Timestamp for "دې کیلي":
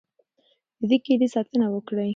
0.89-1.27